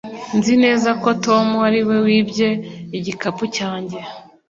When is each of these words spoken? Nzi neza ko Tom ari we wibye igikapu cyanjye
Nzi 0.37 0.53
neza 0.63 0.89
ko 1.01 1.09
Tom 1.25 1.47
ari 1.67 1.81
we 1.87 1.97
wibye 2.05 2.49
igikapu 2.97 3.43
cyanjye 3.55 3.99